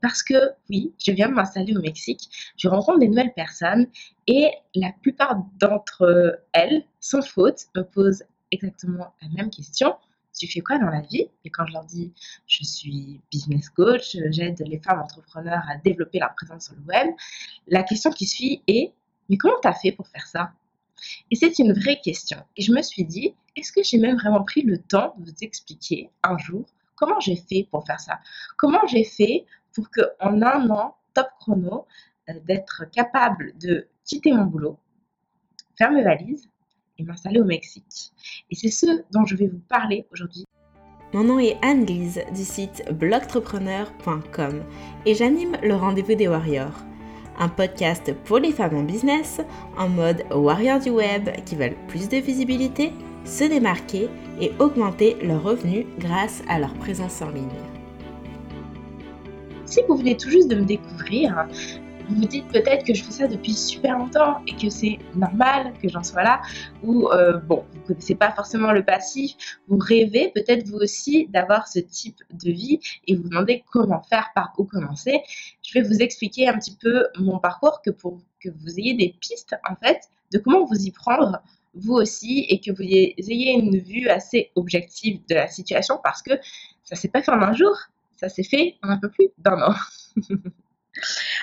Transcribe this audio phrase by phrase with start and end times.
[0.00, 0.34] parce que
[0.68, 3.86] oui, je viens de m'installer au Mexique, je rencontre des nouvelles personnes
[4.26, 9.94] et la plupart d'entre elles, sans faute, me posent exactement la même question.
[10.36, 11.28] Tu fais quoi dans la vie?
[11.44, 12.12] Et quand je leur dis
[12.46, 17.08] je suis business coach, j'aide les femmes entrepreneurs à développer leur présence sur le web,
[17.68, 18.92] la question qui suit est
[19.28, 20.52] mais comment tu as fait pour faire ça?
[21.30, 22.38] Et c'est une vraie question.
[22.56, 25.36] Et je me suis dit est-ce que j'ai même vraiment pris le temps de vous
[25.42, 26.64] expliquer un jour
[27.00, 28.20] comment j'ai fait pour faire ça?
[28.56, 29.44] Comment j'ai fait
[29.74, 31.86] pour que en un an, top chrono,
[32.28, 34.78] euh, d'être capable de quitter mon boulot,
[35.76, 36.48] faire mes valises
[36.98, 38.12] et m'installer au Mexique.
[38.50, 40.44] Et c'est ce dont je vais vous parler aujourd'hui.
[41.12, 44.62] Mon nom est Anne-Lise du site blogtrepreneur.com
[45.06, 46.84] et j'anime le rendez-vous des warriors,
[47.38, 49.40] un podcast pour les femmes en business
[49.76, 52.92] en mode warrior du web qui veulent plus de visibilité,
[53.24, 54.08] se démarquer
[54.40, 57.79] et augmenter leurs revenus grâce à leur présence en ligne.
[59.70, 61.46] Si vous venez tout juste de me découvrir,
[62.08, 65.72] vous vous dites peut-être que je fais ça depuis super longtemps et que c'est normal
[65.80, 66.42] que j'en sois là,
[66.82, 71.28] ou euh, bon, vous ne connaissez pas forcément le passif, vous rêvez peut-être vous aussi
[71.28, 75.20] d'avoir ce type de vie et vous demandez comment faire, par où commencer.
[75.62, 79.14] Je vais vous expliquer un petit peu mon parcours que pour que vous ayez des
[79.20, 80.00] pistes en fait
[80.32, 81.40] de comment vous y prendre
[81.74, 86.32] vous aussi et que vous ayez une vue assez objective de la situation parce que
[86.82, 87.76] ça s'est pas fait en un jour,
[88.20, 89.74] ça s'est fait en un peu plus d'un an.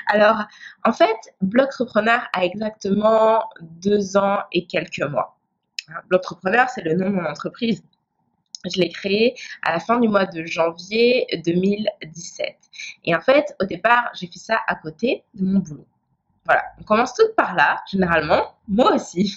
[0.07, 0.45] Alors,
[0.83, 5.39] en fait, Blogtrepreneur a exactement deux ans et quelques mois.
[6.07, 7.83] Blogtrepreneur, c'est le nom de mon entreprise.
[8.71, 12.55] Je l'ai créé à la fin du mois de janvier 2017.
[13.05, 15.87] Et en fait, au départ, j'ai fait ça à côté de mon boulot.
[16.45, 19.35] Voilà, on commence tout par là, généralement, moi aussi.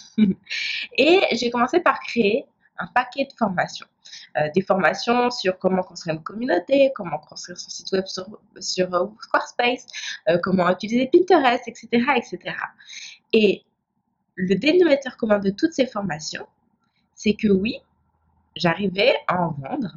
[0.99, 2.45] et j'ai commencé par créer
[2.81, 3.87] un paquet de formations.
[4.37, 8.27] Euh, des formations sur comment construire une communauté, comment construire son site web sur,
[8.61, 9.87] sur euh, Squarespace,
[10.29, 12.57] euh, comment utiliser Pinterest, etc., etc.
[13.33, 13.65] Et
[14.35, 16.47] le dénominateur commun de toutes ces formations,
[17.15, 17.77] c'est que oui,
[18.57, 19.97] j'arrivais à en vendre,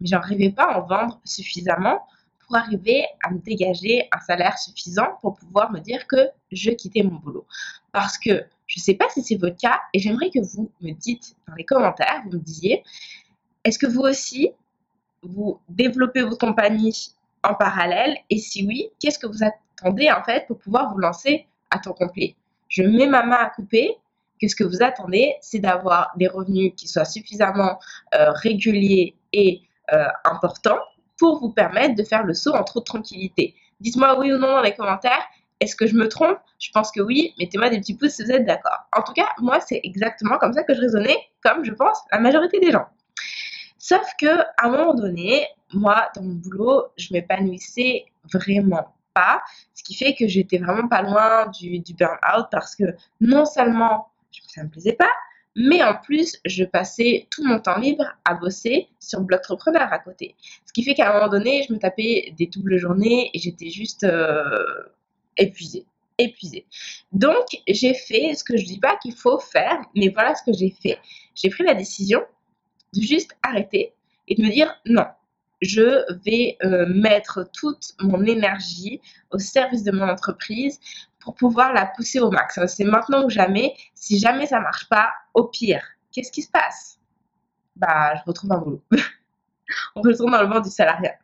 [0.00, 2.06] mais j'arrivais pas à en vendre suffisamment
[2.50, 7.04] pour arriver à me dégager un salaire suffisant pour pouvoir me dire que je quittais
[7.04, 7.46] mon boulot.
[7.92, 10.90] Parce que je ne sais pas si c'est votre cas et j'aimerais que vous me
[10.90, 12.82] dites dans les commentaires, vous me disiez,
[13.62, 14.50] est-ce que vous aussi,
[15.22, 18.16] vous développez votre compagnie en parallèle?
[18.30, 21.92] Et si oui, qu'est-ce que vous attendez en fait pour pouvoir vous lancer à temps
[21.92, 22.34] complet?
[22.68, 23.94] Je mets ma main à couper
[24.42, 27.78] que ce que vous attendez, c'est d'avoir des revenus qui soient suffisamment
[28.16, 29.62] euh, réguliers et
[29.92, 30.80] euh, importants
[31.20, 33.54] pour vous permettre de faire le saut en trop de tranquillité.
[33.80, 35.22] Dites-moi oui ou non dans les commentaires.
[35.60, 36.38] Est-ce que je me trompe?
[36.58, 37.34] Je pense que oui.
[37.38, 38.78] Mettez-moi des petits pouces si vous êtes d'accord.
[38.96, 42.20] En tout cas, moi, c'est exactement comme ça que je raisonnais, comme je pense la
[42.20, 42.86] majorité des gens.
[43.78, 49.42] Sauf que à un moment donné, moi, dans mon boulot, je m'épanouissais vraiment pas,
[49.74, 52.84] ce qui fait que j'étais vraiment pas loin du, du burn-out parce que
[53.20, 54.08] non seulement
[54.48, 55.10] ça me plaisait pas,
[55.56, 60.34] mais en plus, je passais tout mon temps libre à bosser sur Blogtrepreneur à côté.
[60.66, 63.70] Ce qui fait qu'à un moment donné, je me tapais des doubles journées et j'étais
[63.70, 64.64] juste euh,
[65.36, 65.86] épuisée.
[66.18, 66.66] Épuisée.
[67.12, 70.56] Donc, j'ai fait ce que je dis pas qu'il faut faire, mais voilà ce que
[70.56, 70.98] j'ai fait.
[71.34, 72.22] J'ai pris la décision
[72.94, 73.92] de juste arrêter
[74.28, 75.06] et de me dire non,
[75.60, 79.00] je vais euh, mettre toute mon énergie
[79.30, 80.80] au service de mon entreprise
[81.20, 82.58] pour pouvoir la pousser au max.
[82.66, 83.74] C'est maintenant ou jamais.
[83.94, 86.98] Si jamais ça marche pas, au pire, qu'est-ce qui se passe?
[87.76, 88.82] Bah, je retrouve un boulot.
[89.94, 91.14] On retourne dans le monde du salariat.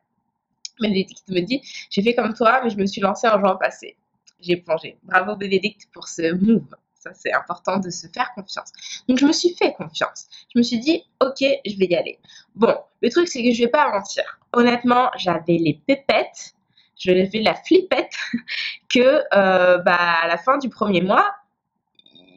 [0.81, 3.97] Bénédicte me dit, j'ai fait comme toi, mais je me suis lancée en juin passé.
[4.41, 4.99] J'ai plongé.
[5.03, 6.77] Bravo Bénédicte pour ce move.
[6.95, 8.73] Ça, c'est important de se faire confiance.
[9.09, 10.29] Donc, je me suis fait confiance.
[10.53, 12.19] Je me suis dit, ok, je vais y aller.
[12.55, 14.41] Bon, le truc, c'est que je vais pas mentir.
[14.53, 16.56] Honnêtement, j'avais les pépettes
[16.97, 18.17] je fait la flippette
[18.93, 21.35] que euh, bah, à la fin du premier mois,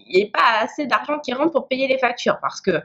[0.08, 2.40] il n'y ait pas assez d'argent qui rentre pour payer les factures.
[2.42, 2.82] Parce que,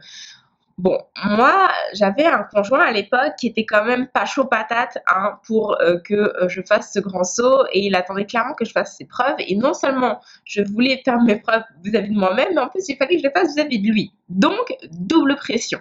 [0.78, 5.38] bon, moi, j'avais un conjoint à l'époque qui était quand même pas chaud patate hein,
[5.46, 8.72] pour euh, que euh, je fasse ce grand saut et il attendait clairement que je
[8.72, 9.36] fasse ses preuves.
[9.38, 12.96] Et non seulement je voulais faire mes preuves vis-à-vis de moi-même, mais en plus, il
[12.96, 14.12] fallait que je les fasse vis-à-vis de lui.
[14.28, 15.80] Donc, double pression.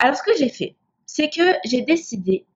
[0.00, 2.46] Alors, ce que j'ai fait, c'est que j'ai décidé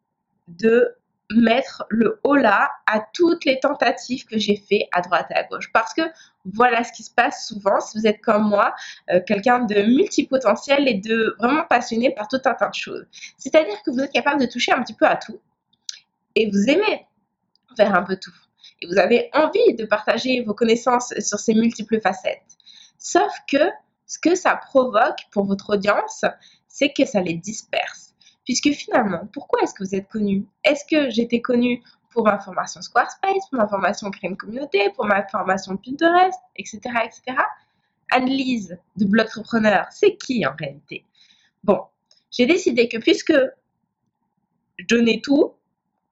[0.49, 0.97] de
[1.31, 5.45] mettre le haut là à toutes les tentatives que j'ai fait à droite et à
[5.45, 5.73] gauche.
[5.73, 6.03] Parce que
[6.45, 8.75] voilà ce qui se passe souvent si vous êtes comme moi,
[9.11, 13.07] euh, quelqu'un de multipotentiel et de vraiment passionné par tout un tas de choses.
[13.39, 15.41] C'est-à-dire que vous êtes capable de toucher un petit peu à tout
[16.35, 17.07] et vous aimez
[17.77, 18.35] faire un peu tout.
[18.81, 22.57] Et vous avez envie de partager vos connaissances sur ces multiples facettes.
[22.99, 23.71] Sauf que
[24.07, 26.25] ce que ça provoque pour votre audience,
[26.69, 28.06] c'est que ça les disperse
[28.47, 30.47] Puisque finalement, pourquoi est-ce que vous êtes connu?
[30.65, 35.05] Est-ce que j'étais connue pour ma formation Squarespace, pour ma formation Créer une communauté, pour
[35.05, 36.81] ma formation Pinterest, etc.
[37.05, 37.39] etc.
[38.11, 41.05] Annelise de Blogtrepreneur, c'est qui en réalité?
[41.65, 41.83] Bon,
[42.31, 43.35] j'ai décidé que puisque
[44.79, 45.55] je donnais tout,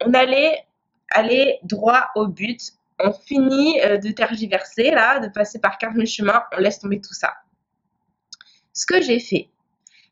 [0.04, 0.66] on allait
[1.10, 2.60] aller droit au but.
[2.98, 7.00] On finit euh, de tergiverser, là, de passer par 15 000 chemins, on laisse tomber
[7.00, 7.34] tout ça.
[8.72, 9.48] Ce que j'ai fait,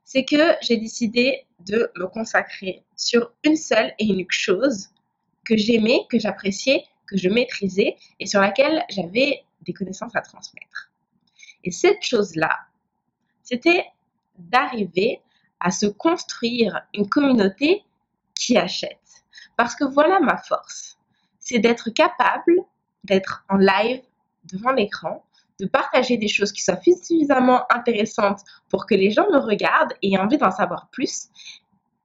[0.05, 4.89] c'est que j'ai décidé de me consacrer sur une seule et unique chose
[5.45, 10.91] que j'aimais, que j'appréciais, que je maîtrisais et sur laquelle j'avais des connaissances à transmettre.
[11.65, 12.59] Et cette chose-là,
[13.43, 13.87] c'était
[14.39, 15.21] d'arriver
[15.61, 17.85] à se construire une communauté
[18.35, 18.99] qui achète.
[19.57, 20.99] Parce que voilà ma force,
[21.39, 22.55] c'est d'être capable
[23.05, 24.03] d'être en live
[24.45, 25.25] devant l'écran,
[25.62, 30.12] de partager des choses qui soient suffisamment intéressantes pour que les gens me regardent et
[30.12, 31.29] aient envie d'en savoir plus.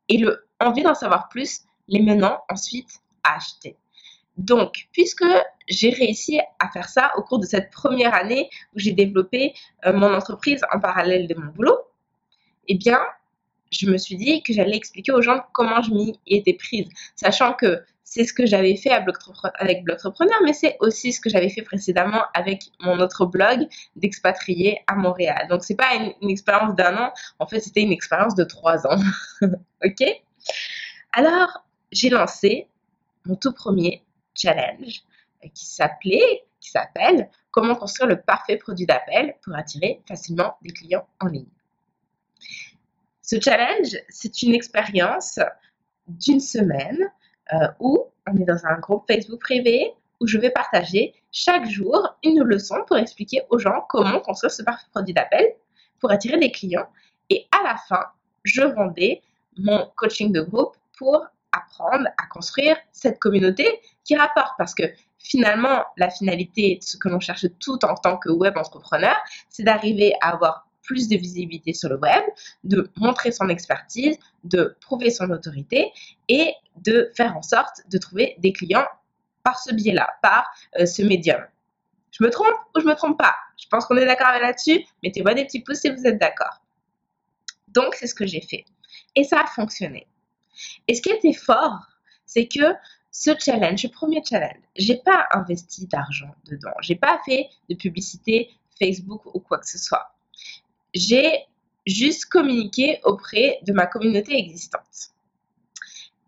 [0.10, 3.76] Et le envie d'en savoir plus les menant ensuite à acheter.
[4.38, 5.26] Donc, puisque
[5.68, 9.54] j'ai réussi à faire ça au cours de cette première année où j'ai développé
[9.86, 11.80] euh, mon entreprise en parallèle de mon boulot,
[12.68, 13.00] eh bien,
[13.72, 17.54] je me suis dit que j'allais expliquer aux gens comment je m'y étais prise, sachant
[17.54, 21.62] que c'est ce que j'avais fait avec Blogtrepreneur, mais c'est aussi ce que j'avais fait
[21.62, 23.68] précédemment avec mon autre blog
[23.98, 25.48] d'expatrié à Montréal.
[25.50, 28.98] Donc c'est pas une, expérience d'un an, en fait c'était une expérience de trois ans.
[29.86, 30.08] ok?
[31.12, 32.70] Alors j'ai lancé
[33.26, 34.04] mon tout premier
[34.34, 35.04] challenge
[35.44, 40.72] euh, qui s'appelait, qui s'appelle Comment construire le parfait produit d'appel pour attirer facilement des
[40.72, 41.50] clients en ligne.
[43.28, 45.38] Ce challenge, c'est une expérience
[46.08, 47.12] d'une semaine
[47.52, 49.92] euh, où on est dans un groupe Facebook privé
[50.22, 54.64] où je vais partager chaque jour une leçon pour expliquer aux gens comment construire ce
[54.64, 55.46] parfait produit d'appel
[56.00, 56.88] pour attirer des clients.
[57.30, 58.06] Et à la fin,
[58.44, 59.22] je vendais
[59.58, 63.68] mon coaching de groupe pour apprendre à construire cette communauté
[64.06, 64.84] qui rapporte parce que
[65.20, 69.16] finalement, la finalité de ce que l'on cherche tout en tant que web entrepreneur,
[69.50, 72.24] c'est d'arriver à avoir plus de visibilité sur le web,
[72.64, 75.92] de montrer son expertise, de prouver son autorité
[76.30, 78.88] et de faire en sorte de trouver des clients
[79.44, 80.50] par ce biais-là, par
[80.80, 81.42] euh, ce médium.
[82.12, 83.36] Je me trompe ou je me trompe pas?
[83.62, 84.84] Je pense qu'on est d'accord là-dessus.
[85.04, 86.64] Mettez-moi des petits pouces si vous êtes d'accord.
[87.68, 88.66] Donc, c'est ce que j'ai fait.
[89.16, 90.08] Et ça a fonctionné.
[90.88, 91.88] Et ce qui était fort,
[92.26, 92.74] c'est que
[93.12, 96.74] ce challenge, ce premier challenge, j'ai pas investi d'argent dedans.
[96.82, 98.50] J'ai pas fait de publicité
[98.80, 100.17] Facebook ou quoi que ce soit
[100.94, 101.46] j'ai
[101.86, 105.12] juste communiqué auprès de ma communauté existante.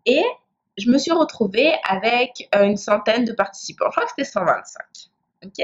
[0.06, 0.24] Et
[0.78, 3.86] je me suis retrouvée avec euh, une centaine de participants.
[3.86, 4.82] Je crois que c'était 125.
[5.44, 5.58] OK?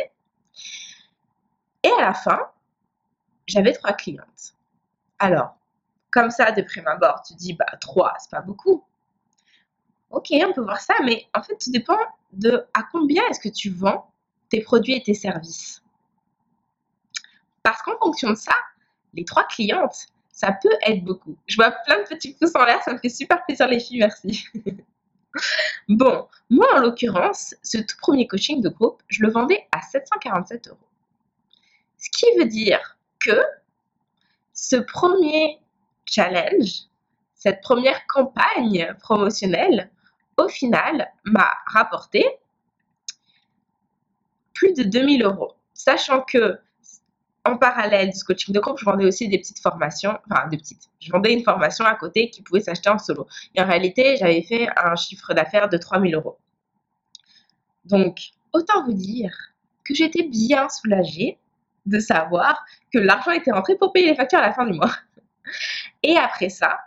[1.82, 2.40] Et à la fin,
[3.46, 4.54] j'avais trois clientes.
[5.18, 5.56] Alors,
[6.10, 8.84] comme ça, de prime abord, tu dis, bah, trois, c'est pas beaucoup.
[10.10, 11.98] Ok, on peut voir ça, mais en fait, tout dépend
[12.32, 14.10] de à combien est-ce que tu vends
[14.48, 15.82] tes produits et tes services.
[17.62, 18.54] Parce qu'en fonction de ça,
[19.16, 21.36] les trois clientes, ça peut être beaucoup.
[21.46, 23.98] Je vois plein de petits pouces en l'air, ça me fait super plaisir les filles,
[23.98, 24.46] merci.
[25.88, 30.68] bon, moi en l'occurrence, ce tout premier coaching de groupe, je le vendais à 747
[30.68, 30.78] euros.
[31.98, 33.42] Ce qui veut dire que
[34.52, 35.58] ce premier
[36.04, 36.82] challenge,
[37.34, 39.90] cette première campagne promotionnelle,
[40.36, 42.26] au final, m'a rapporté
[44.52, 45.54] plus de 2000 euros.
[45.74, 46.58] Sachant que
[47.46, 50.88] en parallèle du coaching de groupe, je vendais aussi des petites formations, enfin des petites.
[51.00, 53.26] Je vendais une formation à côté qui pouvait s'acheter en solo.
[53.54, 56.38] Et en réalité, j'avais fait un chiffre d'affaires de 3000 euros.
[57.84, 58.18] Donc,
[58.52, 59.32] autant vous dire
[59.84, 61.38] que j'étais bien soulagée
[61.86, 64.92] de savoir que l'argent était rentré pour payer les factures à la fin du mois.
[66.02, 66.80] Et après ça,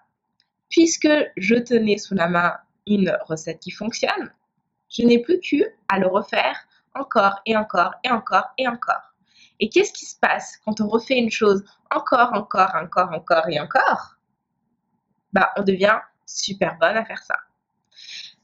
[0.70, 4.32] puisque je tenais sous la main une recette qui fonctionne,
[4.89, 9.09] je n'ai plus qu'à le refaire encore et encore et encore et encore.
[9.60, 13.60] Et qu'est-ce qui se passe quand on refait une chose encore, encore, encore, encore et
[13.60, 14.16] encore?
[15.34, 17.36] Bah, on devient super bonne à faire ça.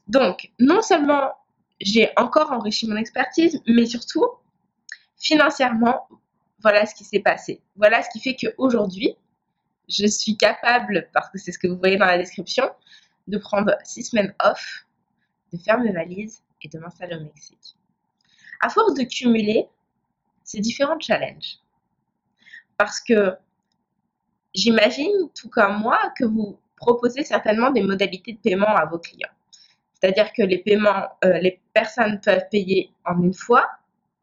[0.08, 1.32] Donc, non seulement
[1.80, 4.26] j'ai encore enrichi mon expertise, mais surtout,
[5.18, 6.08] financièrement,
[6.60, 7.60] voilà ce qui s'est passé.
[7.76, 9.16] Voilà ce qui fait qu'aujourd'hui,
[9.88, 12.70] je suis capable, parce que c'est ce que vous voyez dans la description,
[13.26, 14.86] de prendre six semaines off,
[15.52, 17.76] de faire mes valises et de m'installer au Mexique.
[18.60, 19.68] À force de cumuler,
[20.46, 21.58] ces différents challenges.
[22.78, 23.36] Parce que
[24.54, 29.28] j'imagine, tout comme moi, que vous proposez certainement des modalités de paiement à vos clients.
[29.92, 33.68] C'est-à-dire que les paiements, euh, les personnes peuvent payer en une fois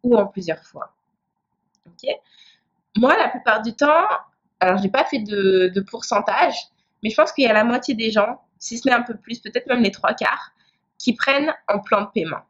[0.02, 0.96] ou en plusieurs fois.
[2.96, 4.08] Moi, la plupart du temps,
[4.60, 6.56] alors j'ai pas fait de, de pourcentage,
[7.02, 9.18] mais je pense qu'il y a la moitié des gens, si ce n'est un peu
[9.18, 10.52] plus, peut-être même les trois quarts,
[10.98, 12.44] qui prennent en plan de paiement.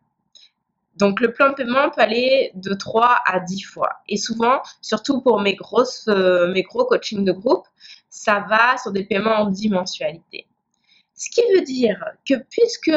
[0.98, 4.02] Donc le plan de paiement peut aller de 3 à 10 fois.
[4.08, 7.66] Et souvent, surtout pour mes, grosses, euh, mes gros coachings de groupe,
[8.10, 10.48] ça va sur des paiements en 10 mensualités.
[11.16, 12.96] Ce qui veut dire que puisque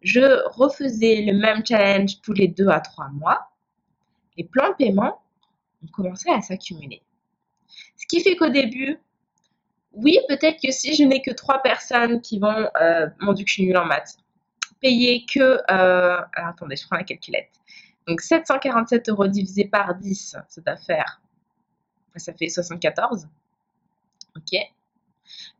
[0.00, 3.50] je refaisais le même challenge tous les 2 à 3 mois,
[4.36, 5.20] les plans de paiement
[5.82, 7.02] ont commencé à s'accumuler.
[7.96, 8.98] Ce qui fait qu'au début,
[9.92, 13.84] oui, peut-être que si je n'ai que 3 personnes qui vont, euh, mon nulle en
[13.84, 14.16] maths,
[14.80, 17.50] payer que, euh, alors attendez, je prends la calculette.
[18.06, 21.20] Donc 747 euros divisé par 10, cette affaire,
[22.16, 23.28] ça fait 74.
[24.36, 24.58] Ok.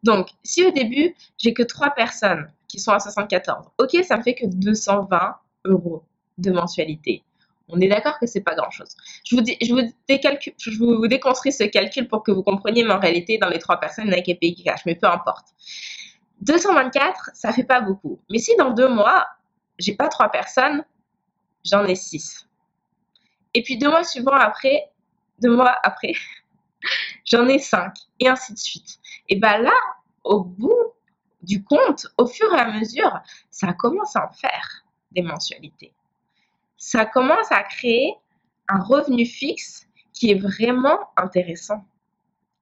[0.02, 4.22] Donc, si au début, j'ai que 3 personnes qui sont à 74, ok, ça me
[4.22, 6.04] fait que 220 euros
[6.38, 7.22] de mensualité.
[7.68, 8.94] On est d'accord que c'est pas grand chose.
[9.24, 13.48] Je vous, je, vous déconstruis ce calcul pour que vous compreniez, mais en réalité, dans
[13.48, 15.48] les 3 personnes, il n'y a qu'à payer cash, mais peu importe.
[16.40, 18.20] 224, ça fait pas beaucoup.
[18.30, 19.26] Mais si dans deux mois,
[19.78, 20.84] j'ai pas trois personnes,
[21.64, 22.48] j'en ai six.
[23.54, 24.90] Et puis deux mois suivants après,
[25.40, 26.12] deux mois après,
[27.24, 27.94] j'en ai cinq.
[28.20, 28.98] Et ainsi de suite.
[29.28, 29.74] Et bien là,
[30.24, 30.92] au bout
[31.42, 35.92] du compte, au fur et à mesure, ça commence à en faire des mensualités.
[36.76, 38.14] Ça commence à créer
[38.68, 41.84] un revenu fixe qui est vraiment intéressant.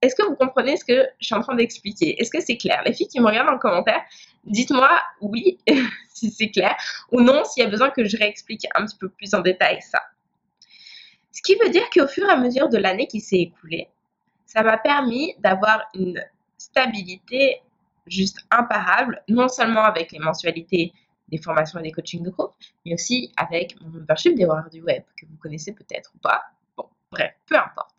[0.05, 2.21] Est-ce que vous comprenez ce que je suis en train d'expliquer?
[2.21, 2.83] Est-ce que c'est clair?
[2.85, 4.03] Les filles qui me regardent en commentaire,
[4.45, 4.91] dites-moi
[5.23, 5.59] oui
[6.15, 6.77] si c'est clair
[7.11, 9.81] ou non s'il y a besoin que je réexplique un petit peu plus en détail
[9.81, 10.03] ça.
[11.33, 13.89] Ce qui veut dire qu'au fur et à mesure de l'année qui s'est écoulée,
[14.45, 16.23] ça m'a permis d'avoir une
[16.59, 17.63] stabilité
[18.07, 20.93] juste imparable, non seulement avec les mensualités
[21.29, 22.53] des formations et des coachings de groupe,
[22.85, 26.43] mais aussi avec mon membership des Warriors du Web, que vous connaissez peut-être ou pas.
[26.77, 27.94] Bon, bref, peu importe.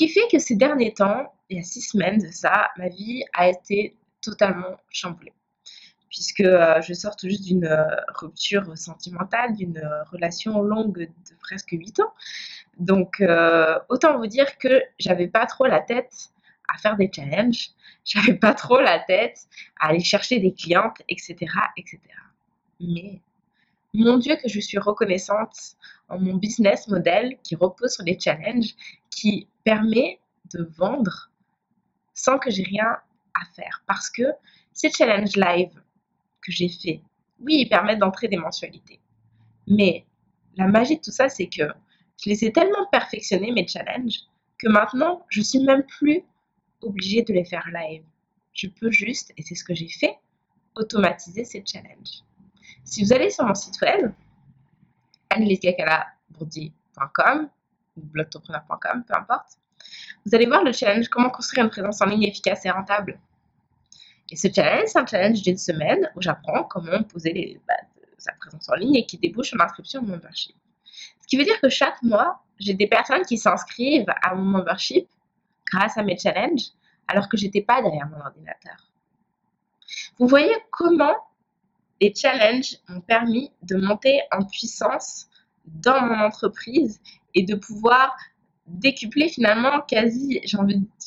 [0.00, 3.22] Qui fait que ces derniers temps, il y a six semaines de ça, ma vie
[3.34, 5.34] a été totalement chamboulée.
[6.08, 11.34] Puisque euh, je sors tout juste d'une euh, rupture sentimentale, d'une euh, relation longue de
[11.42, 12.14] presque huit ans.
[12.78, 13.22] Donc,
[13.90, 16.30] autant vous dire que j'avais pas trop la tête
[16.74, 17.72] à faire des challenges,
[18.06, 21.36] j'avais pas trop la tête à aller chercher des clientes, etc.,
[21.76, 22.00] etc.
[22.80, 23.20] Mais
[23.92, 25.76] mon Dieu que je suis reconnaissante
[26.08, 28.74] en mon business model qui repose sur les challenges,
[29.10, 30.18] qui permet
[30.52, 31.30] de vendre
[32.12, 32.98] sans que j'ai rien
[33.34, 33.84] à faire.
[33.86, 34.24] Parce que
[34.72, 35.70] ces challenges live
[36.42, 37.00] que j'ai fait,
[37.38, 38.98] oui, ils permettent d'entrer des mensualités.
[39.68, 40.04] Mais
[40.56, 41.62] la magie de tout ça, c'est que
[42.20, 44.22] je les ai tellement perfectionnés, mes challenges,
[44.58, 46.24] que maintenant, je suis même plus
[46.80, 48.02] obligée de les faire live.
[48.52, 50.18] Je peux juste, et c'est ce que j'ai fait,
[50.74, 52.24] automatiser ces challenges.
[52.82, 54.10] Si vous allez sur mon site web,
[55.30, 57.59] anneliesgakala.com ou
[58.04, 59.58] blogtopreneur.com, peu importe,
[60.26, 63.18] vous allez voir le challenge Comment construire une présence en ligne efficace et rentable.
[64.30, 67.74] Et ce challenge, c'est un challenge d'une semaine où j'apprends comment poser bah,
[68.18, 70.56] sa présence en ligne et qui débouche en inscription au membership.
[71.20, 75.08] Ce qui veut dire que chaque mois, j'ai des personnes qui s'inscrivent à mon membership
[75.66, 76.70] grâce à mes challenges
[77.08, 78.90] alors que j'étais pas derrière mon ordinateur.
[80.18, 81.16] Vous voyez comment
[82.00, 85.29] les challenges m'ont permis de monter en puissance
[85.74, 87.00] dans mon entreprise
[87.34, 88.16] et de pouvoir
[88.66, 90.40] décupler finalement quasi,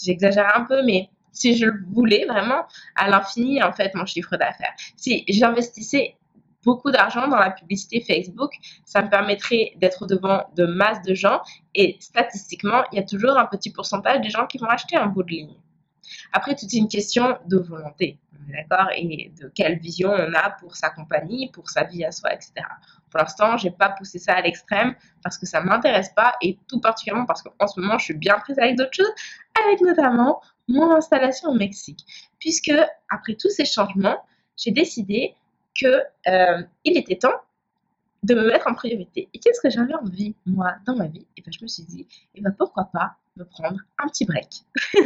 [0.04, 2.64] j'exagère un peu, mais si je le voulais vraiment,
[2.96, 4.74] à l'infini en fait mon chiffre d'affaires.
[4.96, 6.16] Si j'investissais
[6.64, 8.52] beaucoup d'argent dans la publicité Facebook,
[8.86, 11.42] ça me permettrait d'être devant de masse de gens
[11.76, 15.08] et statistiquement, il y a toujours un petit pourcentage des gens qui vont acheter un
[15.08, 15.56] bout de ligne.
[16.32, 20.90] Après, tout une question de volonté, d'accord, et de quelle vision on a pour sa
[20.90, 22.54] compagnie, pour sa vie à soi, etc.
[23.10, 26.80] Pour l'instant, j'ai pas poussé ça à l'extrême parce que ça m'intéresse pas et tout
[26.80, 29.14] particulièrement parce qu'en ce moment, je suis bien prise avec d'autres choses,
[29.64, 32.06] avec notamment mon installation au Mexique.
[32.40, 32.74] Puisque
[33.10, 34.18] après tous ces changements,
[34.58, 35.36] j'ai décidé
[35.80, 37.40] que euh, il était temps
[38.24, 39.30] de me mettre en priorité.
[39.34, 41.28] Et qu'est-ce que j'avais envie, moi, dans ma vie?
[41.38, 44.48] Et bien, je me suis dit, et ben, pourquoi pas me prendre un petit break.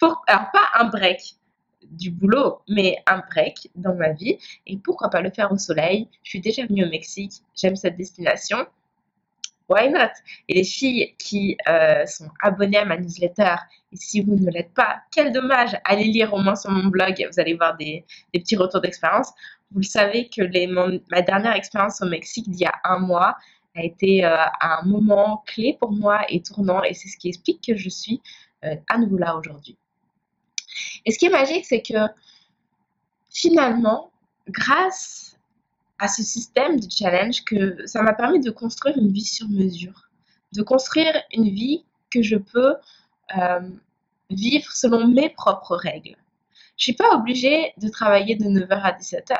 [0.00, 1.36] Alors, pas un break
[1.82, 4.38] du boulot, mais un break dans ma vie.
[4.66, 6.08] Et pourquoi pas le faire au soleil?
[6.22, 8.66] Je suis déjà venue au Mexique, j'aime cette destination.
[9.68, 10.12] Why not?
[10.48, 13.56] Et les filles qui euh, sont abonnées à ma newsletter,
[13.92, 17.26] et si vous ne l'êtes pas, quel dommage Allez lire au moins sur mon blog,
[17.32, 19.32] vous allez voir des, petits retours d'expérience.
[19.72, 20.42] Vous le savez que
[21.10, 23.36] ma dernière expérience au Mexique d'il y a un mois,
[23.76, 27.62] a été euh, un moment clé pour moi et tournant et c'est ce qui explique
[27.66, 28.20] que je suis
[28.64, 29.76] euh, à nouveau là aujourd'hui.
[31.04, 32.08] Et ce qui est magique, c'est que
[33.30, 34.10] finalement,
[34.48, 35.36] grâce
[35.98, 40.08] à ce système de challenge, que ça m'a permis de construire une vie sur mesure,
[40.52, 42.74] de construire une vie que je peux
[43.36, 43.70] euh,
[44.30, 46.16] vivre selon mes propres règles.
[46.76, 49.36] Je ne suis pas obligée de travailler de 9h à 17h.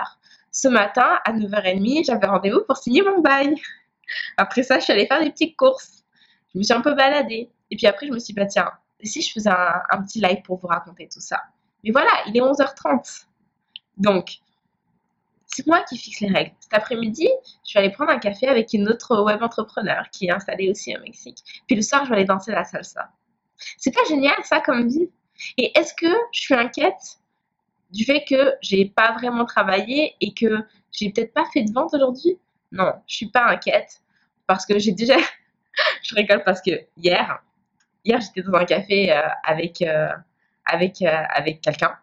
[0.50, 3.54] ce matin, à 9h30, j'avais rendez-vous pour signer mon bail.
[4.36, 6.04] Après ça, je suis allée faire des petites courses.
[6.52, 7.50] Je me suis un peu baladée.
[7.70, 8.70] Et puis après, je me suis dit, bah tiens,
[9.02, 11.42] si je faisais un, petit live pour vous raconter tout ça?
[11.84, 13.26] Mais voilà, il est 11h30.
[13.96, 14.38] Donc,
[15.46, 16.54] c'est moi qui fixe les règles.
[16.60, 17.28] Cet après-midi,
[17.66, 20.96] je vais aller prendre un café avec une autre web entrepreneur qui est installée aussi
[20.96, 21.38] au Mexique.
[21.66, 23.10] Puis le soir, je vais aller danser la salsa.
[23.78, 25.08] C'est pas génial ça comme vie?
[25.56, 27.20] Et est-ce que je suis inquiète
[27.90, 31.94] du fait que j'ai pas vraiment travaillé et que j'ai peut-être pas fait de vente
[31.94, 32.38] aujourd'hui?
[32.72, 34.00] Non, je suis pas inquiète
[34.46, 35.16] parce que j'ai déjà.
[36.02, 37.42] je rigole parce que hier,
[38.04, 39.82] hier j'étais dans un café euh, avec.
[39.82, 40.08] Euh,
[40.68, 41.96] avec, euh, avec quelqu'un.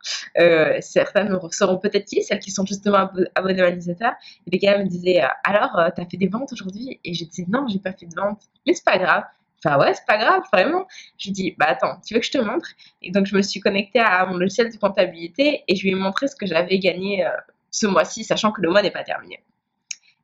[0.80, 3.68] certaines seront peut-être qui, celles qui sont justement abonnées à.
[3.68, 6.98] Et les gars me disaient Alors, tu as fait des ventes aujourd'hui?
[7.04, 8.40] Et je disais Non, j'ai pas fait de vente.
[8.66, 9.26] Mais c'est pas grave.
[9.58, 10.88] Enfin ouais, c'est pas grave, vraiment.
[11.18, 12.70] Je dis, bah attends, tu veux que je te montre?
[13.02, 15.96] Et donc je me suis connectée à mon logiciel de comptabilité et je lui ai
[15.96, 17.28] montré ce que j'avais gagné
[17.70, 19.44] ce mois-ci, sachant que le mois n'est pas terminé.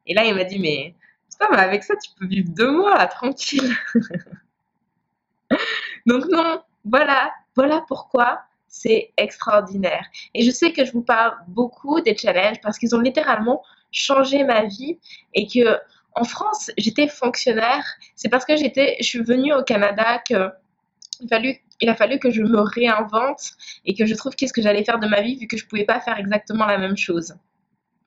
[0.10, 0.94] Et là, il m'a dit, mais
[1.40, 3.76] avec ça, tu peux vivre deux mois tranquille.
[6.06, 10.06] donc non, voilà, voilà pourquoi c'est extraordinaire.
[10.34, 14.44] Et je sais que je vous parle beaucoup des challenges parce qu'ils ont littéralement changé
[14.44, 15.00] ma vie
[15.34, 15.78] et que
[16.16, 17.86] en France, j'étais fonctionnaire.
[18.16, 20.50] C'est parce que j'étais, je suis venue au Canada que
[21.22, 23.52] il, a fallu que je me réinvente
[23.86, 25.70] et que je trouve qu'est-ce que j'allais faire de ma vie vu que je ne
[25.70, 27.36] pouvais pas faire exactement la même chose.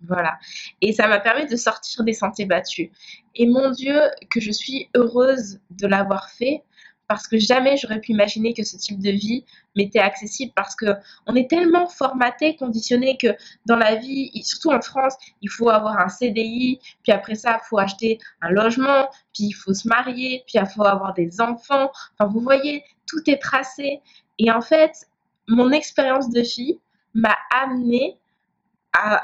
[0.06, 0.38] Voilà.
[0.80, 2.90] Et ça m'a permis de sortir des sentiers battus.
[3.34, 6.62] Et mon Dieu, que je suis heureuse de l'avoir fait
[7.08, 9.44] parce que jamais j'aurais pu imaginer que ce type de vie
[9.76, 10.86] m'était accessible parce que
[11.26, 15.98] on est tellement formaté, conditionné que dans la vie, surtout en France, il faut avoir
[15.98, 20.42] un CDI, puis après ça, il faut acheter un logement, puis il faut se marier,
[20.46, 21.90] puis il faut avoir des enfants.
[22.18, 24.00] Enfin, vous voyez, tout est tracé.
[24.38, 25.06] Et en fait,
[25.48, 26.78] mon expérience de fille
[27.12, 28.16] m'a amené
[28.94, 29.22] à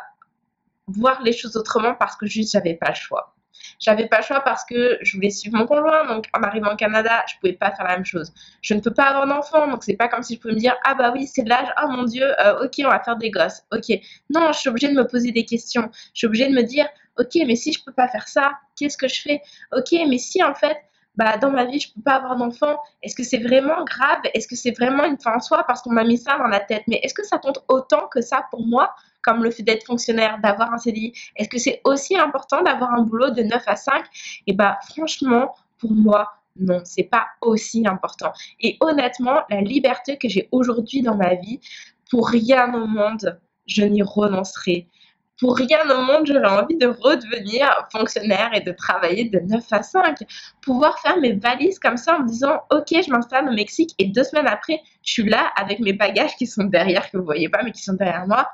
[0.88, 3.35] voir les choses autrement parce que juste j'avais pas le choix.
[3.80, 6.07] J'avais pas le choix parce que je voulais suivre mon conjoint.
[6.07, 8.32] Donc, en arrivant au Canada, je pouvais pas faire la même chose.
[8.63, 9.69] Je ne peux pas avoir d'enfant.
[9.69, 11.69] Donc, c'est pas comme si je pouvais me dire, ah bah oui, c'est l'âge.
[11.82, 13.63] Oh mon Dieu, euh, ok, on va faire des gosses.
[13.73, 13.99] Ok.
[14.30, 15.91] Non, je suis obligée de me poser des questions.
[15.93, 16.86] Je suis obligée de me dire,
[17.19, 19.43] ok, mais si je peux pas faire ça, qu'est-ce que je fais?
[19.76, 20.76] Ok, mais si en fait,
[21.19, 22.76] bah, dans ma vie, je peux pas avoir d'enfant.
[23.02, 24.21] Est-ce que c'est vraiment grave?
[24.34, 25.65] Est-ce que c'est vraiment une fin en soi?
[25.67, 28.21] Parce qu'on m'a mis ça dans la tête Mais est-ce que ça compte autant que
[28.21, 28.95] ça pour moi?
[29.28, 33.02] Comme le fait d'être fonctionnaire, d'avoir un CDI Est-ce que c'est aussi important d'avoir un
[33.02, 34.04] boulot de 9 à 5
[34.47, 38.32] Et bah franchement, pour moi, non, c'est pas aussi important.
[38.60, 41.60] Et honnêtement, la liberté que j'ai aujourd'hui dans ma vie,
[42.10, 44.88] pour rien au monde, je n'y renoncerai
[45.38, 49.82] pour rien au monde, j'aurais envie de redevenir fonctionnaire et de travailler de 9 à
[49.82, 50.19] 5.
[50.60, 54.06] Pouvoir faire mes valises comme ça en me disant, OK, je m'installe au Mexique et
[54.06, 57.49] deux semaines après, je suis là avec mes bagages qui sont derrière, que vous voyez
[57.49, 58.49] pas, mais qui sont derrière moi.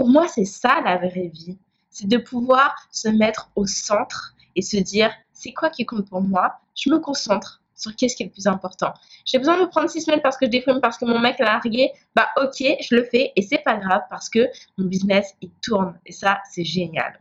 [0.00, 1.58] Pour moi, c'est ça la vraie vie.
[1.90, 6.22] C'est de pouvoir se mettre au centre et se dire, c'est quoi qui compte pour
[6.22, 6.54] moi?
[6.74, 8.94] Je me concentre sur qu'est-ce qui est le plus important.
[9.26, 11.44] J'ai besoin de prendre six semaines parce que je déprime, parce que mon mec l'a
[11.44, 11.90] largué.
[12.16, 15.98] Bah ok, je le fais et c'est pas grave parce que mon business il tourne
[16.06, 17.20] et ça c'est génial.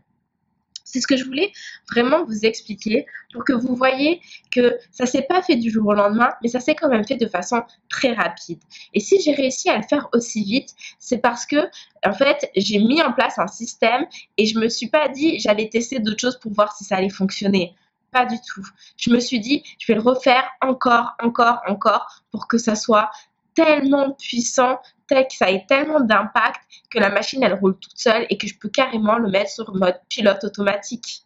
[0.92, 1.52] C'est ce que je voulais
[1.92, 4.22] vraiment vous expliquer pour que vous voyez
[4.52, 7.16] que ça s'est pas fait du jour au lendemain, mais ça s'est quand même fait
[7.16, 8.60] de façon très rapide.
[8.94, 11.70] Et si j'ai réussi à le faire aussi vite, c'est parce que
[12.06, 14.06] en fait, j'ai mis en place un système
[14.38, 17.10] et je me suis pas dit j'allais tester d'autres choses pour voir si ça allait
[17.10, 17.76] fonctionner.
[18.12, 18.66] Pas du tout.
[18.98, 23.12] Je me suis dit, je vais le refaire encore, encore, encore pour que ça soit
[23.54, 24.80] tellement puissant,
[25.16, 28.58] que ça ait tellement d'impact que la machine, elle roule toute seule et que je
[28.58, 31.24] peux carrément le mettre sur mode pilote automatique.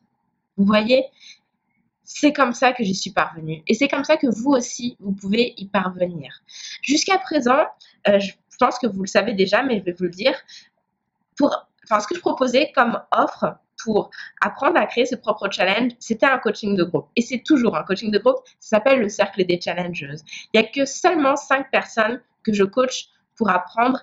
[0.58, 1.06] Vous voyez?
[2.04, 3.64] C'est comme ça que j'y suis parvenue.
[3.68, 6.42] Et c'est comme ça que vous aussi, vous pouvez y parvenir.
[6.82, 7.66] Jusqu'à présent,
[8.08, 10.36] euh, je pense que vous le savez déjà, mais je vais vous le dire.
[11.38, 15.94] Pour, enfin, ce que je proposais comme offre, pour apprendre à créer ses propres challenges,
[16.00, 17.08] c'était un coaching de groupe.
[17.16, 18.38] Et c'est toujours un coaching de groupe.
[18.60, 20.16] Ça s'appelle le cercle des challengers.
[20.54, 24.00] Il n'y a que seulement cinq personnes que je coach pour apprendre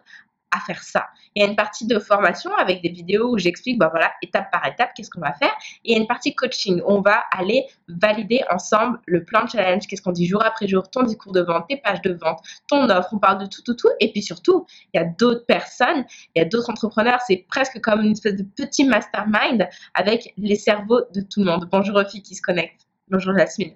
[0.50, 1.06] à faire ça.
[1.34, 4.50] Il y a une partie de formation avec des vidéos où j'explique, bah voilà, étape
[4.50, 5.52] par étape, qu'est-ce qu'on va faire.
[5.84, 9.44] Et il y a une partie coaching où on va aller valider ensemble le plan
[9.44, 12.12] de challenge, qu'est-ce qu'on dit jour après jour, ton discours de vente, tes pages de
[12.12, 13.90] vente, ton offre, on parle de tout, tout, tout.
[14.00, 17.80] Et puis surtout, il y a d'autres personnes, il y a d'autres entrepreneurs, c'est presque
[17.80, 21.68] comme une espèce de petit mastermind avec les cerveaux de tout le monde.
[21.70, 22.88] Bonjour aux filles qui se connectent.
[23.08, 23.74] Bonjour Jasmine.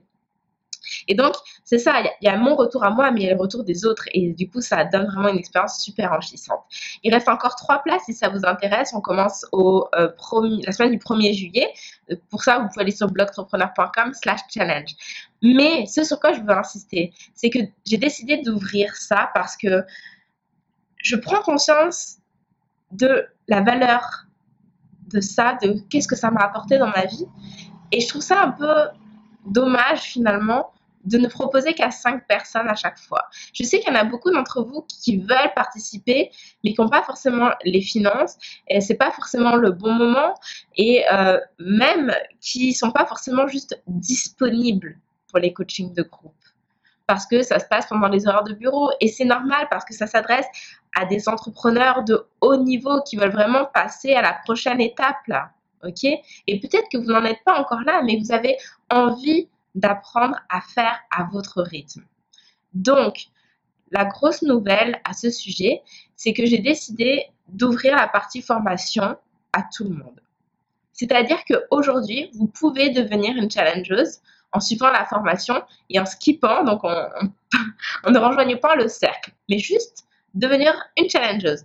[1.08, 3.34] Et donc, c'est ça, il y, a mon retour à moi, mais il y a
[3.34, 4.04] le retour des autres.
[4.12, 6.60] Et du coup, ça donne vraiment une expérience super enrichissante.
[7.02, 8.92] Il reste encore trois places si ça vous intéresse.
[8.94, 10.08] On commence au, euh,
[10.66, 11.68] la semaine du 1er juillet.
[12.10, 14.94] Euh, pour ça, vous pouvez aller sur blogentrepreneur.com slash challenge.
[15.42, 19.84] Mais ce sur quoi je veux insister, c'est que j'ai décidé d'ouvrir ça parce que
[20.98, 22.16] je prends conscience
[22.92, 24.26] de la valeur
[25.08, 27.26] de ça, de qu'est-ce que ça m'a apporté dans ma vie.
[27.92, 28.72] Et je trouve ça un peu
[29.46, 30.72] dommage finalement
[31.04, 33.22] de ne proposer qu'à cinq personnes à chaque fois.
[33.52, 36.30] Je sais qu'il y en a beaucoup d'entre vous qui veulent participer,
[36.62, 38.36] mais qui n'ont pas forcément les finances,
[38.68, 40.34] et c'est pas forcément le bon moment,
[40.76, 46.32] et euh, même qui sont pas forcément juste disponibles pour les coachings de groupe.
[47.06, 49.94] Parce que ça se passe pendant les horaires de bureau, et c'est normal parce que
[49.94, 50.46] ça s'adresse
[50.96, 55.50] à des entrepreneurs de haut niveau qui veulent vraiment passer à la prochaine étape là.
[56.46, 58.56] Et peut-être que vous n'en êtes pas encore là, mais vous avez
[58.90, 62.04] envie d'apprendre à faire à votre rythme.
[62.72, 63.26] Donc,
[63.90, 65.82] la grosse nouvelle à ce sujet,
[66.16, 69.16] c'est que j'ai décidé d'ouvrir la partie formation
[69.52, 70.20] à tout le monde.
[70.92, 74.20] C'est-à-dire qu'aujourd'hui, vous pouvez devenir une challengeuse
[74.52, 77.08] en suivant la formation et en skippant, donc en,
[78.10, 81.64] ne rejoignant pas le cercle, mais juste devenir une challengeuse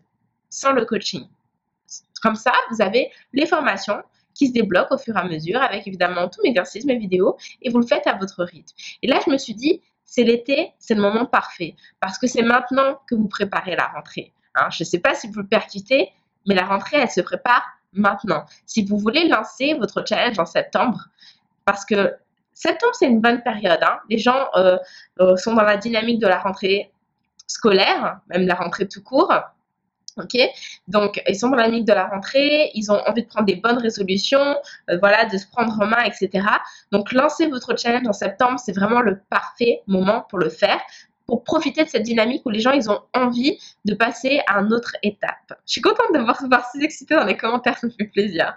[0.50, 1.28] sans le coaching.
[2.22, 4.02] Comme ça, vous avez les formations
[4.39, 7.38] qui se débloquent au fur et à mesure avec évidemment tous mes exercices, mes vidéos
[7.62, 8.73] et vous le faites à votre rythme.
[9.04, 12.41] Et là, je me suis dit, c'est l'été, c'est le moment parfait parce que c'est
[12.41, 14.32] maintenant que vous préparez la rentrée.
[14.56, 16.10] Hein, je ne sais pas si vous le percutez,
[16.47, 18.45] mais la rentrée, elle se prépare maintenant.
[18.65, 21.10] Si vous voulez lancer votre challenge en septembre,
[21.65, 22.15] parce que
[22.54, 23.80] septembre, c'est une bonne période.
[23.82, 23.99] Hein.
[24.10, 24.78] Les gens euh,
[25.19, 26.93] euh, sont dans la dynamique de la rentrée
[27.45, 29.34] scolaire, même la rentrée tout court.
[30.17, 30.38] Ok,
[30.88, 33.78] donc ils sont dans la de la rentrée, ils ont envie de prendre des bonnes
[33.78, 34.56] résolutions,
[34.89, 36.45] euh, voilà, de se prendre en main, etc.
[36.91, 40.80] Donc lancez votre challenge en septembre, c'est vraiment le parfait moment pour le faire,
[41.26, 44.74] pour profiter de cette dynamique où les gens ils ont envie de passer à une
[44.74, 45.54] autre étape.
[45.67, 48.56] Je suis contente de voir, voir si excités dans les commentaires, ça me fait plaisir.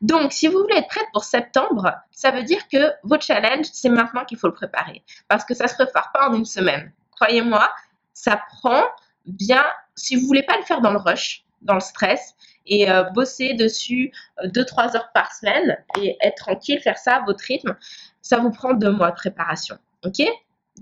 [0.00, 3.90] Donc si vous voulez être prête pour septembre, ça veut dire que votre challenge c'est
[3.90, 6.90] maintenant qu'il faut le préparer, parce que ça se prépare pas en une semaine.
[7.16, 7.70] Croyez-moi,
[8.14, 8.82] ça prend
[9.26, 9.64] bien,
[9.96, 12.34] si vous voulez pas le faire dans le rush, dans le stress,
[12.66, 14.12] et euh, bosser dessus
[14.44, 17.76] 2-3 euh, heures par semaine et être tranquille, faire ça à votre rythme,
[18.22, 19.78] ça vous prend deux mois de préparation.
[20.04, 20.20] Ok?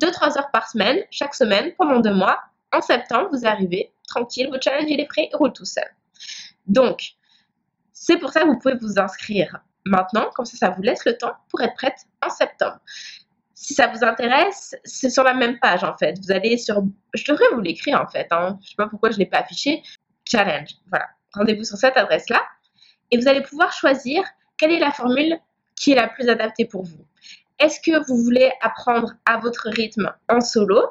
[0.00, 2.40] 2-3 heures par semaine, chaque semaine, pendant deux mois.
[2.72, 5.88] En septembre, vous arrivez tranquille, votre challenge il est prêt, il roule tout seul.
[6.66, 7.14] Donc,
[7.92, 11.16] c'est pour ça que vous pouvez vous inscrire maintenant, comme ça, ça vous laisse le
[11.16, 12.78] temps pour être prête en septembre.
[13.64, 16.18] Si ça vous intéresse, c'est sur la même page en fait.
[16.22, 16.82] Vous allez sur.
[17.14, 18.26] Je devrais vous l'écrire en fait.
[18.30, 18.58] Hein.
[18.60, 19.82] Je ne sais pas pourquoi je ne l'ai pas affiché.
[20.30, 20.68] Challenge.
[20.90, 21.06] Voilà.
[21.32, 22.42] Rendez-vous sur cette adresse-là.
[23.10, 24.22] Et vous allez pouvoir choisir
[24.58, 25.38] quelle est la formule
[25.76, 27.06] qui est la plus adaptée pour vous.
[27.58, 30.82] Est-ce que vous voulez apprendre à votre rythme en solo?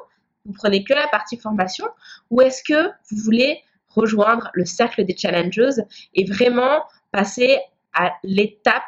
[0.44, 1.86] Vous prenez que la partie formation
[2.30, 5.84] Ou est-ce que vous voulez rejoindre le cercle des challengeuses
[6.14, 6.82] et vraiment
[7.12, 7.56] passer
[7.92, 8.82] à l'étape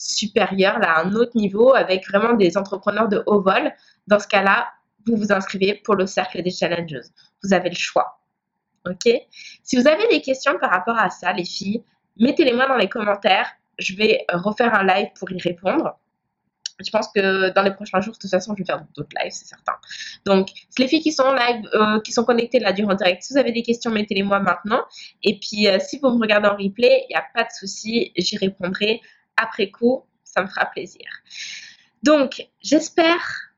[0.00, 3.72] supérieur, là, à un autre niveau, avec vraiment des entrepreneurs de haut vol,
[4.06, 4.68] dans ce cas-là,
[5.06, 7.08] vous vous inscrivez pour le cercle des challengers.
[7.42, 8.18] Vous avez le choix.
[8.88, 9.12] OK?
[9.62, 11.84] Si vous avez des questions par rapport à ça, les filles,
[12.18, 13.50] mettez-les moi dans les commentaires.
[13.78, 15.98] Je vais refaire un live pour y répondre.
[16.82, 19.32] Je pense que dans les prochains jours, de toute façon, je vais faire d'autres lives,
[19.32, 19.74] c'est certain.
[20.24, 23.38] Donc, les filles qui sont live, euh, qui sont connectées là durant direct, si vous
[23.38, 24.80] avez des questions, mettez-les moi maintenant.
[25.22, 28.12] Et puis, euh, si vous me regardez en replay, il n'y a pas de souci,
[28.16, 29.02] j'y répondrai
[29.40, 31.06] après coup, ça me fera plaisir.
[32.02, 33.50] Donc, j'espère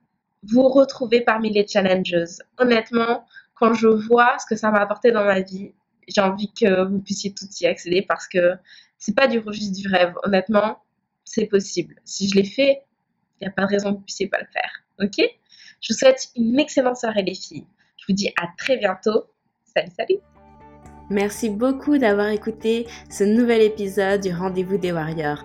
[0.42, 2.42] vous retrouver parmi les challengers.
[2.58, 5.72] Honnêtement, quand je vois ce que ça m'a apporté dans ma vie,
[6.08, 8.54] j'ai envie que vous puissiez toutes y accéder parce que
[8.98, 10.14] c'est pas du registre du rêve.
[10.24, 10.82] Honnêtement,
[11.24, 11.96] c'est possible.
[12.04, 12.82] Si je l'ai fait,
[13.40, 14.82] il n'y a pas de raison que vous puissiez pas le faire.
[15.00, 15.24] Ok?
[15.80, 17.66] Je vous souhaite une excellente soirée les filles.
[17.96, 19.26] Je vous dis à très bientôt.
[19.64, 20.16] Salut, salut
[21.10, 25.44] Merci beaucoup d'avoir écouté ce nouvel épisode du Rendez-vous des Warriors.